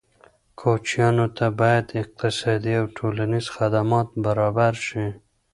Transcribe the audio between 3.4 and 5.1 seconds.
خدمات برابر شي.